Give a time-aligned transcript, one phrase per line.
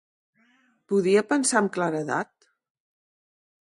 [0.93, 2.33] Podia pensar amb claredat?